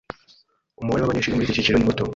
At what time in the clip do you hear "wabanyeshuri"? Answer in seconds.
1.01-1.35